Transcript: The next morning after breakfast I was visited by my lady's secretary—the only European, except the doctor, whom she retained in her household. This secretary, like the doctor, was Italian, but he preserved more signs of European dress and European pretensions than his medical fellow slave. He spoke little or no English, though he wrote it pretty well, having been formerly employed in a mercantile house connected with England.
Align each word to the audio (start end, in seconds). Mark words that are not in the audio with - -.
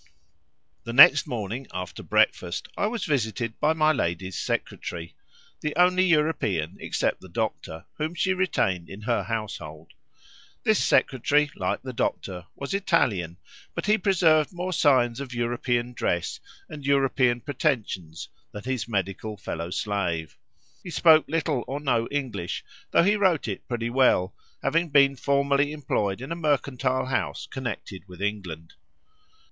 The 0.83 0.93
next 0.93 1.27
morning 1.27 1.67
after 1.71 2.01
breakfast 2.01 2.67
I 2.75 2.87
was 2.87 3.05
visited 3.05 3.59
by 3.59 3.73
my 3.73 3.91
lady's 3.91 4.35
secretary—the 4.35 5.75
only 5.75 6.03
European, 6.07 6.77
except 6.79 7.21
the 7.21 7.29
doctor, 7.29 7.85
whom 7.99 8.15
she 8.15 8.33
retained 8.33 8.89
in 8.89 9.01
her 9.01 9.21
household. 9.21 9.93
This 10.63 10.83
secretary, 10.83 11.51
like 11.55 11.83
the 11.83 11.93
doctor, 11.93 12.47
was 12.55 12.73
Italian, 12.73 13.37
but 13.75 13.85
he 13.85 13.95
preserved 13.99 14.51
more 14.51 14.73
signs 14.73 15.19
of 15.19 15.35
European 15.35 15.93
dress 15.93 16.39
and 16.67 16.83
European 16.83 17.39
pretensions 17.39 18.27
than 18.53 18.63
his 18.63 18.87
medical 18.87 19.37
fellow 19.37 19.69
slave. 19.69 20.35
He 20.83 20.89
spoke 20.89 21.25
little 21.27 21.63
or 21.67 21.79
no 21.79 22.07
English, 22.09 22.65
though 22.89 23.03
he 23.03 23.15
wrote 23.15 23.47
it 23.47 23.67
pretty 23.67 23.91
well, 23.91 24.33
having 24.63 24.89
been 24.89 25.15
formerly 25.15 25.71
employed 25.71 26.21
in 26.21 26.31
a 26.31 26.35
mercantile 26.35 27.05
house 27.05 27.45
connected 27.45 28.07
with 28.07 28.19
England. 28.19 28.73